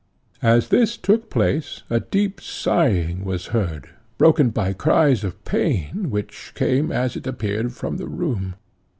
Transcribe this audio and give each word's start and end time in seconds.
As 0.41 0.69
this 0.69 0.97
took 0.97 1.29
place 1.29 1.83
a 1.87 1.99
deep 1.99 2.41
sighing 2.41 3.23
was 3.23 3.45
heard, 3.53 3.89
broken 4.17 4.49
by 4.49 4.73
cries 4.73 5.23
of 5.23 5.45
pain, 5.45 6.09
which 6.09 6.53
came, 6.55 6.91
as 6.91 7.15
it 7.15 7.27
appeared, 7.27 7.73
from 7.73 7.97
the 7.97 8.07
room. 8.07 8.55